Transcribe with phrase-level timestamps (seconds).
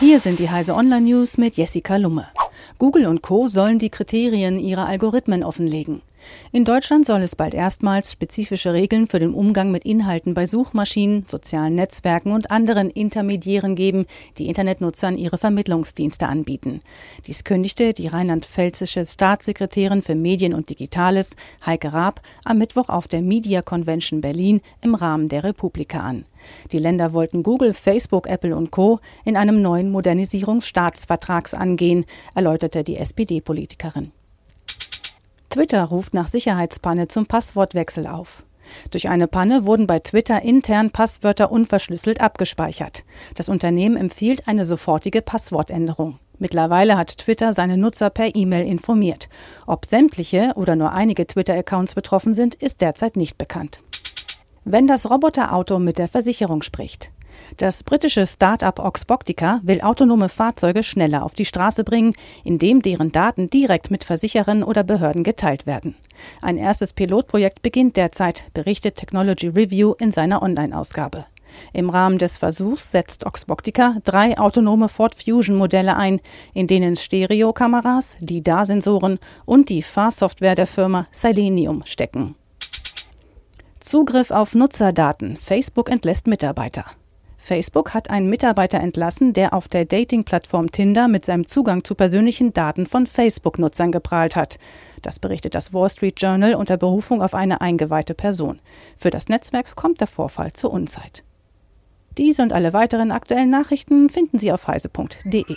[0.00, 2.26] Hier sind die Heise Online News mit Jessica Lumme.
[2.78, 3.46] Google und Co.
[3.46, 6.02] sollen die Kriterien ihrer Algorithmen offenlegen.
[6.52, 11.24] In Deutschland soll es bald erstmals spezifische Regeln für den Umgang mit Inhalten bei Suchmaschinen,
[11.26, 14.06] sozialen Netzwerken und anderen Intermediären geben,
[14.38, 16.80] die Internetnutzern ihre Vermittlungsdienste anbieten.
[17.26, 23.22] Dies kündigte die rheinland-pfälzische Staatssekretärin für Medien und Digitales, Heike Raab, am Mittwoch auf der
[23.22, 26.24] Media Convention Berlin im Rahmen der Republika an.
[26.72, 29.00] Die Länder wollten Google, Facebook, Apple und Co.
[29.24, 32.04] in einem neuen Modernisierungsstaatsvertrags angehen,
[32.34, 34.12] erläuterte die SPD-Politikerin.
[35.54, 38.44] Twitter ruft nach Sicherheitspanne zum Passwortwechsel auf.
[38.90, 43.04] Durch eine Panne wurden bei Twitter intern Passwörter unverschlüsselt abgespeichert.
[43.36, 46.18] Das Unternehmen empfiehlt eine sofortige Passwortänderung.
[46.40, 49.28] Mittlerweile hat Twitter seine Nutzer per E-Mail informiert.
[49.64, 53.78] Ob sämtliche oder nur einige Twitter-Accounts betroffen sind, ist derzeit nicht bekannt.
[54.64, 57.12] Wenn das Roboterauto mit der Versicherung spricht.
[57.56, 63.48] Das britische Start-up Oxbotica will autonome Fahrzeuge schneller auf die Straße bringen, indem deren Daten
[63.48, 65.94] direkt mit Versicherern oder Behörden geteilt werden.
[66.42, 71.26] Ein erstes Pilotprojekt beginnt derzeit, berichtet Technology Review in seiner Online-Ausgabe.
[71.72, 76.20] Im Rahmen des Versuchs setzt Oxbotica drei autonome Ford Fusion Modelle ein,
[76.52, 82.34] in denen Stereokameras, LIDAR-Sensoren und die Fahrsoftware der Firma Selenium stecken.
[83.80, 85.36] Zugriff auf Nutzerdaten.
[85.36, 86.86] Facebook entlässt Mitarbeiter.
[87.44, 92.54] Facebook hat einen Mitarbeiter entlassen, der auf der Dating-Plattform Tinder mit seinem Zugang zu persönlichen
[92.54, 94.58] Daten von Facebook-Nutzern geprahlt hat.
[95.02, 98.60] Das berichtet das Wall Street Journal unter Berufung auf eine eingeweihte Person.
[98.96, 101.22] Für das Netzwerk kommt der Vorfall zur Unzeit.
[102.16, 105.56] Diese und alle weiteren aktuellen Nachrichten finden Sie auf heise.de.